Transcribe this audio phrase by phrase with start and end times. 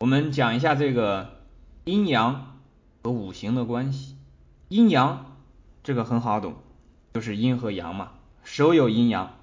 [0.00, 1.40] 我们讲一下这个
[1.84, 2.60] 阴阳
[3.02, 4.16] 和五行的关系。
[4.68, 5.36] 阴阳
[5.82, 6.54] 这个很好懂，
[7.14, 8.12] 就是阴和阳嘛。
[8.44, 9.34] 手有阴阳，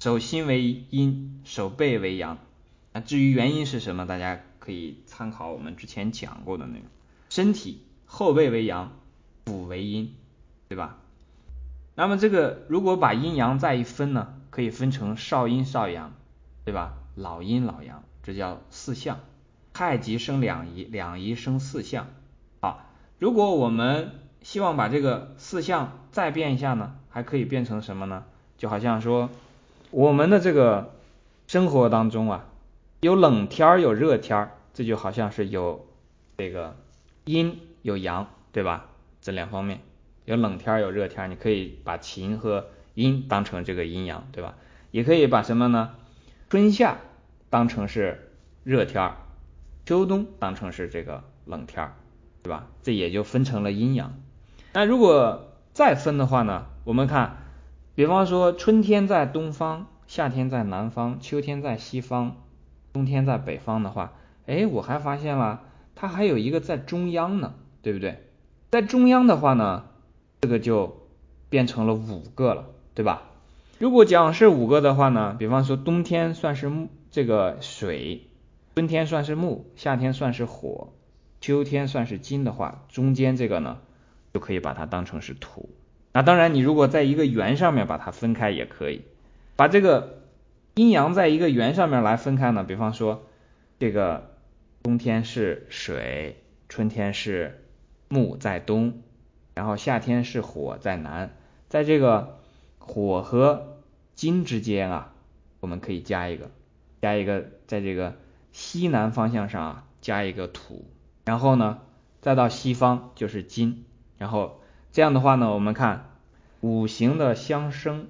[0.00, 2.38] 手心为阴，手背为阳。
[2.92, 6.84] 那至于原因是什么，大家可以参考我们之前讲过的那个。
[7.28, 8.90] 身体后背为阳，
[9.46, 10.16] 腹为阴，
[10.68, 10.98] 对吧？
[11.94, 16.12] 那么这个如果把阴阳再一分呢，可以分成少阴少阳，
[16.64, 16.94] 对吧？
[17.14, 19.20] 老阴老阳，这叫四象。
[19.80, 22.08] 太极生两仪，两仪生四象。
[22.60, 22.84] 好，
[23.18, 24.10] 如果我们
[24.42, 28.24] 希望把这个四象再变一下呢，还可以变成什么呢？
[28.58, 29.30] 就好像说，
[29.90, 30.92] 我们的这个
[31.46, 32.44] 生活当中啊，
[33.00, 35.86] 有冷天儿有热天儿，这就好像是有
[36.36, 36.76] 这个
[37.24, 38.84] 阴有阳，对吧？
[39.22, 39.80] 这两方面
[40.26, 44.56] 有冷天儿有热天儿，你可以把晴和阴当成这个阴阳，对吧？
[44.90, 45.94] 也可以把什么呢？
[46.50, 46.98] 春夏
[47.48, 48.30] 当成是
[48.62, 49.16] 热天儿，
[49.90, 51.94] 秋冬当成是这个冷天儿，
[52.44, 52.68] 对吧？
[52.84, 54.14] 这也就分成了阴阳。
[54.72, 57.38] 那如果再分的话呢，我们看。
[57.96, 62.36] 比方说，春天在东方，夏天在南方，秋天在西方，
[62.92, 64.12] 冬天在北方的话，
[64.46, 65.62] 哎，我还发现了，
[65.96, 68.22] 它还有一个在中央呢，对不对？
[68.70, 69.86] 在中央的话呢，
[70.40, 71.08] 这个就
[71.48, 73.22] 变成了五个了，对吧？
[73.80, 78.28] 如果讲是五个的话呢，比方说冬天算是木这个水，
[78.74, 80.92] 春天算是木，夏天算是火，
[81.40, 83.78] 秋天算是金的话，中间这个呢，
[84.32, 85.68] 就可以把它当成是土。
[86.12, 89.02] 那当然，你如果在一个圆上面把它分开也可以，
[89.54, 90.22] 把这个
[90.74, 92.64] 阴阳在一个圆上面来分开呢。
[92.64, 93.26] 比方说，
[93.78, 94.34] 这个
[94.82, 97.64] 冬天是水，春天是
[98.08, 99.02] 木在东，
[99.54, 101.36] 然后夏天是火在南，
[101.68, 102.40] 在这个
[102.78, 103.78] 火和
[104.14, 105.12] 金之间啊，
[105.60, 106.50] 我们可以加一个，
[107.02, 108.16] 加一个，在这个
[108.52, 110.90] 西南方向上啊加一个土，
[111.24, 111.78] 然后呢，
[112.20, 113.84] 再到西方就是金，
[114.18, 114.60] 然后。
[114.92, 116.16] 这样的话呢，我们看
[116.62, 118.08] 五行的相生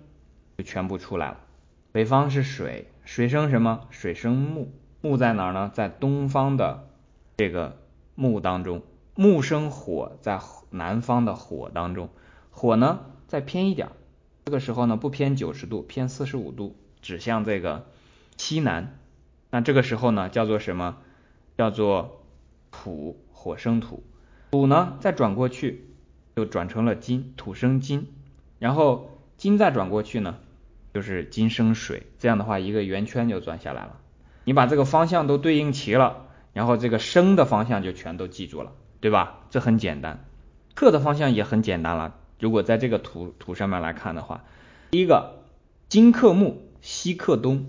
[0.57, 1.41] 就全部出来了。
[1.93, 3.87] 北方是水，水生什么？
[3.91, 5.71] 水生木，木在哪儿呢？
[5.75, 6.89] 在东方的
[7.37, 7.77] 这个
[8.15, 8.81] 木当中。
[9.15, 10.41] 木生火，在
[10.71, 12.09] 南方的火当中。
[12.51, 13.91] 火呢，再偏一点，
[14.47, 17.85] 这个时候呢不偏九十度，偏四十五度，指向这个
[18.39, 18.99] 西南。
[19.51, 20.97] 那这个时候呢，叫做什么？
[21.59, 22.23] 叫做
[22.71, 24.03] 土，火生土。
[24.51, 25.87] 土呢，再转过去。
[26.37, 28.07] 就转成了金，土生金，
[28.61, 30.37] 然后金再转过去呢，
[30.95, 33.99] 就是金生水，这样的话一个圆圈就转下来了。
[34.45, 39.41] 你把这个方向都对应齐了，然后这个生的方向就全都记住了，对吧？
[39.51, 40.25] 这很简单。
[40.75, 42.15] 克的方向也很简单了。
[42.39, 44.45] 如果在这个图图上面来看的话，
[44.93, 45.43] 第一个
[45.91, 47.67] 金克木，西克东，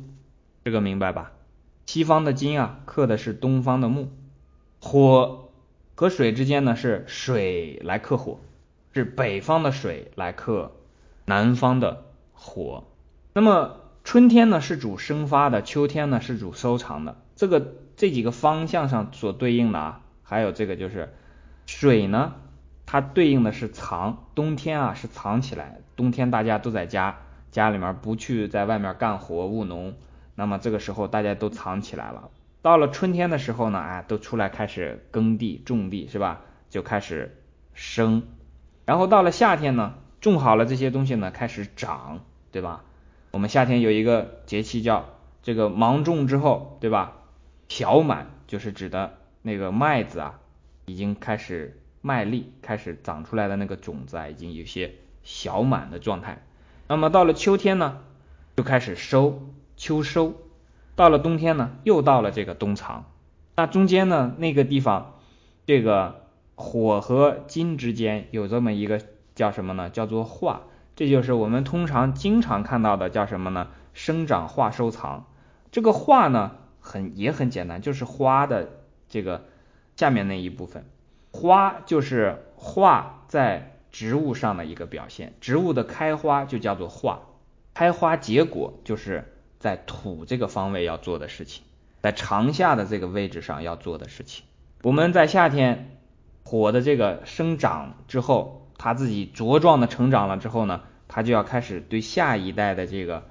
[0.64, 1.34] 这个明白吧？
[1.92, 4.08] 西方的金啊，克的是东方的木。
[4.80, 5.50] 火
[5.94, 8.40] 和水之间呢，是水来克火。
[8.94, 10.72] 是北方的水来克
[11.26, 12.86] 南方的火，
[13.34, 17.18] 那么春天呢是主生发的，秋天呢是主收藏的。
[17.36, 21.14] 这个这几个方向上所对应的啊，还有这个就是
[21.66, 22.36] 水呢，
[22.86, 27.20] 它对应的是藏，冬天啊是藏起来，冬天大家都在家
[27.52, 29.94] 家里面不去在外面干活务农，
[30.36, 32.30] 那么这个时候大家都藏起来了。
[32.62, 36.42] 到了春天的时候呢，哎，都出来开始耕地种地是吧？
[36.70, 37.42] 就开始
[37.74, 38.24] 生。
[38.86, 42.22] 然后到了夏天呢，种好了这些东西呢，开始长，
[42.52, 42.84] 对吧？
[43.32, 45.10] 我们夏天有一个节气叫
[45.42, 47.14] 这个芒种之后，对吧？
[47.70, 50.40] 小满就是指的那个麦子啊，
[50.86, 54.94] 已经开始麦粒开始长出来的那个种子啊，已经有些
[55.24, 56.44] 小满的状态。
[56.88, 58.00] 那么到了秋天呢，
[58.56, 59.42] 就开始收
[59.82, 60.36] 秋收。
[60.96, 63.06] 到了冬天呢，又到了这个冬藏。
[63.56, 65.16] 那中间呢，那个地方，
[65.66, 66.22] 这个。
[66.54, 69.02] 火和金之间有这么一个
[69.34, 69.90] 叫什么呢？
[69.90, 70.62] 叫做化，
[70.96, 73.70] 这就是我们通常经常看到的叫什么呢？
[73.94, 75.26] 生长化收藏。
[75.72, 78.70] 这个化呢，很也很简单，就是花的
[79.10, 79.46] 这个
[79.96, 80.86] 下面那一部分。
[81.32, 87.22] 花就是化在植物上的一个表现，植物的开花就叫做化，
[87.74, 89.31] 开花结果就是
[89.62, 91.64] 在土这个方位要做的事情，
[92.02, 94.44] 在长夏的这个位置上要做的事情。
[94.82, 95.98] 我们在夏天。
[96.44, 103.30] 火的这个生长之后，它自己茁壮的成长了之后呢，它就要开始对下一代的这个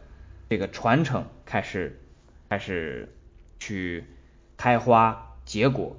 [0.49, 2.01] 这个传承开始
[2.49, 3.13] 开始
[3.59, 4.07] 去
[4.57, 5.99] 开花结果，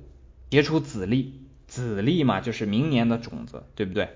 [0.50, 4.08] 结出籽粒，籽粒嘛就是明年的种子，对不对？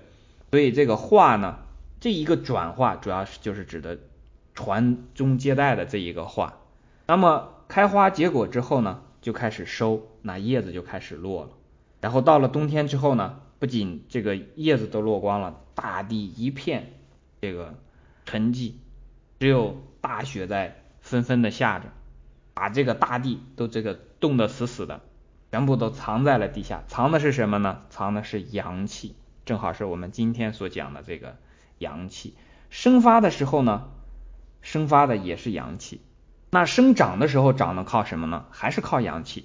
[0.50, 1.58] 所以这个化呢，
[2.00, 3.98] 这一个转化主要是就是指的
[4.56, 6.58] 传宗接代的这一个话。
[7.06, 11.50] 那么开花结果之后呢，就开始收，那叶子就开始落了。
[12.00, 16.94] 然后到了冬天之后呢，不仅这个叶子都落光了，大地一片
[17.40, 17.74] 这个
[18.24, 18.72] 沉寂，
[19.38, 21.86] 只有大雪在纷纷的下着，
[22.54, 25.00] 把这个大地都这个冻得死死的，
[25.52, 26.82] 全部都藏在了地下。
[26.88, 27.82] 藏的是什么呢？
[27.90, 29.14] 藏的是阳气，
[29.44, 31.36] 正好是我们今天所讲的这个
[31.78, 32.34] 阳气。
[32.68, 33.88] 生发的时候呢，
[34.66, 36.00] 生发的也是阳气。
[36.50, 38.46] 那生长的时候长的靠什么呢？
[38.50, 39.44] 还是靠阳气。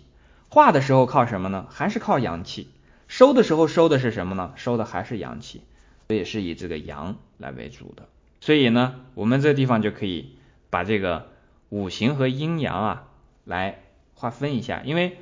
[0.49, 1.67] 化的时候靠什么呢？
[1.69, 2.71] 还是靠阳气。
[3.07, 4.53] 收的时候收的是什么呢？
[4.55, 5.61] 收的还是阳气，
[6.07, 8.09] 所以是以这个阳来为主的。
[8.39, 10.37] 所以呢，我们这地方就可以
[10.71, 11.27] 把这个
[11.69, 13.03] 五行和阴阳啊
[13.45, 13.83] 来
[14.15, 15.19] 划分一下，因为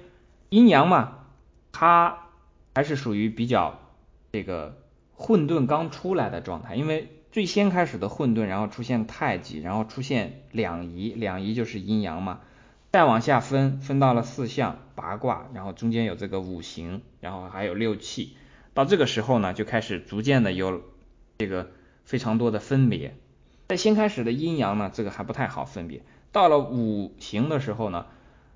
[0.48, 1.26] 阴阳嘛，
[1.74, 2.20] 它
[2.74, 3.82] 还是属于比较
[4.32, 4.78] 这个
[5.14, 7.12] 混沌刚出来的状态，因为。
[7.32, 12.42] 最先开始的混沌，然后出现太极，然后出现两仪，两仪就是阴阳嘛。
[12.92, 18.36] 再往下分，分到了四象、八卦，然后中间有这个五行，然后还有六气。
[18.74, 20.82] 到这个时候呢，就开始逐渐的有
[21.38, 21.70] 这个
[22.04, 23.16] 非常多的分别。
[23.68, 26.02] 在先开始的阴阳呢，这个还不太好分别。
[26.32, 28.08] 到了五行的时候呢，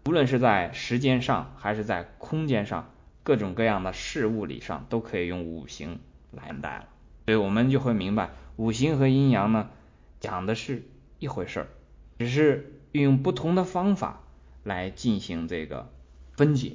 [0.07, 2.89] 无论是在时间上还是在空间上，
[3.21, 5.99] 各种各样的事物理上都可以用五行
[6.31, 6.85] 来代了。
[7.27, 8.31] 所以我们就会明白。
[8.55, 9.69] 五行和阴阳呢，
[10.19, 10.83] 讲的是
[11.19, 11.67] 一回事儿，
[12.19, 14.21] 只是运用不同的方法
[14.63, 15.89] 来进行这个
[16.33, 16.73] 分解，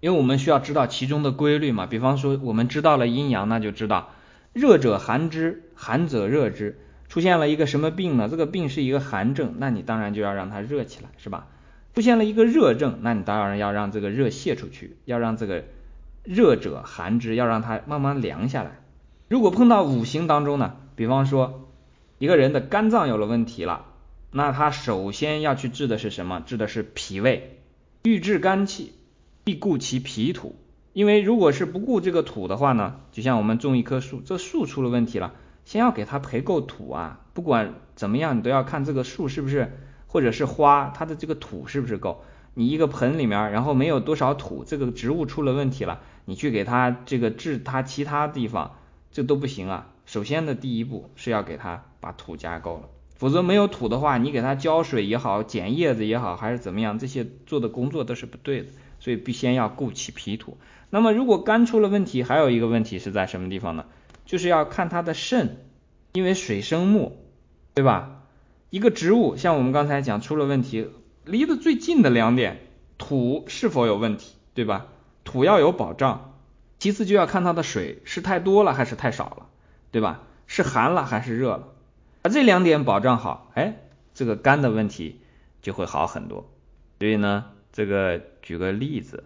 [0.00, 1.86] 因为我们需要知道其中的规律嘛。
[1.86, 4.10] 比方说，我们知道了阴阳，那就知道
[4.54, 6.78] 热者寒之，寒者热之。
[7.08, 8.28] 出现了一个什么病呢？
[8.30, 11.48] 这个病是一个寒症，那你当然就要让它热起来，是吧？
[11.92, 15.64] 出现了一个热症，那你当然要让这个热泄出去，要让这个
[16.22, 18.80] 热者寒之，要让它慢慢凉下来。
[19.28, 20.76] 如果碰到五行当中呢？
[21.00, 21.70] 比方说，
[22.18, 23.86] 一个人的肝脏有了问题了，
[24.32, 26.42] 那他首先要去治的是什么？
[26.44, 27.58] 治的是脾胃。
[28.02, 28.92] 欲治肝气，
[29.42, 30.56] 必固其脾土。
[30.92, 35.32] 因为如果是不顾这个土的话呢，就像我们种一棵树，这树出了问题了，
[35.64, 37.20] 先要给它培够土啊。
[37.32, 42.22] 不管怎么样，你都要看这个树是不是，或者是花，它的这个土是不是够。
[42.52, 48.76] 你一个盆里面，然后没有多少土，这个植物出了问题了，你去给它这个治它其他地方，
[49.10, 49.86] 这都不行啊。
[50.10, 58.66] 首先的第一步是要给它把土加够了，否则没有土的话，你给它浇水也好，剪叶子也好，还是怎么样，这些做的工作都是不对的。
[58.98, 60.58] 所以必先要固起皮土。
[60.90, 63.84] 那么如果肝出了问题，还有一个问题是在什么地方呢？
[64.26, 65.58] 就是要看它的肾，
[66.12, 67.12] 因为水生木，
[67.74, 68.22] 对吧？
[68.70, 70.88] 一个植物像我们刚才讲出了问题，
[71.24, 72.58] 离得最近的两点，
[72.98, 74.88] 土是否有问题，对吧？
[75.22, 76.34] 土要有保障，
[76.80, 79.46] 其次就要看它的水是太多了还是太少了。
[79.90, 80.22] 对吧？
[80.46, 81.68] 是寒了还是热了？
[82.22, 83.76] 把这两点保障好，哎，
[84.14, 85.20] 这个肝的问题
[85.62, 86.50] 就会好很多。
[86.98, 89.24] 所以呢，这个举个例子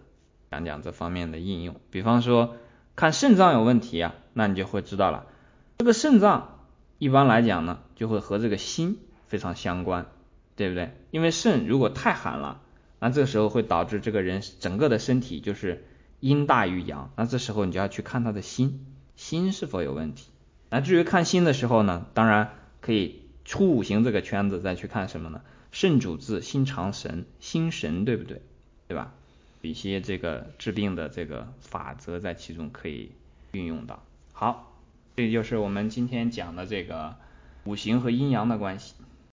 [0.51, 1.75] 讲讲这方面的应用。
[1.89, 2.55] 比方说，
[2.95, 5.25] 看肾脏有问题啊，那你就会知道了。
[5.79, 6.59] 这个肾脏
[6.99, 10.05] 一般来讲呢，就会和这个心非常相关，
[10.55, 10.95] 对不对？
[11.11, 12.61] 因为肾如果太寒了，
[12.99, 15.83] 那这个时候会导致这个人整个的身体就是
[16.21, 18.85] 阴大于阳，那这时候你就要去看他的心，
[19.15, 20.29] 心是否有问题。
[20.69, 22.51] 那至于看心的时候呢，当然
[22.81, 25.41] 可以出五行这个圈子再去看什么呢？
[25.71, 28.41] 肾主治，心藏神，心神对不对？
[28.87, 29.13] 对吧？
[29.61, 33.11] 一些这个治病的这个法则在其中可以
[33.51, 34.03] 运用到。
[34.31, 34.77] 好，
[35.15, 37.15] 这就是我们今天讲的这个
[37.63, 38.93] 五行和阴阳的关系。